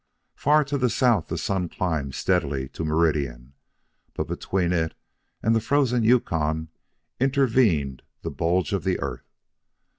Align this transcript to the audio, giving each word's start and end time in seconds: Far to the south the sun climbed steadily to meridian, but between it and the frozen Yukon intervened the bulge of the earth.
Far 0.35 0.63
to 0.63 0.79
the 0.79 0.89
south 0.89 1.27
the 1.27 1.37
sun 1.37 1.69
climbed 1.69 2.15
steadily 2.15 2.67
to 2.69 2.83
meridian, 2.83 3.53
but 4.15 4.25
between 4.25 4.71
it 4.73 4.95
and 5.43 5.55
the 5.55 5.59
frozen 5.61 6.03
Yukon 6.03 6.69
intervened 7.19 8.01
the 8.23 8.31
bulge 8.31 8.73
of 8.73 8.83
the 8.83 8.99
earth. 8.99 9.29